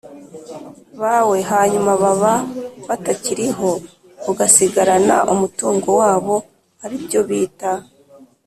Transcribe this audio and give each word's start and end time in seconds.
bawe 1.01 1.37
hanyuma 1.51 1.91
baba 2.03 2.33
batakiriho 2.87 3.69
ugasigarana 4.31 5.15
umutungo 5.33 5.87
wabo 6.01 6.35
ari 6.83 6.95
byo 7.05 7.21
bita 7.27 7.71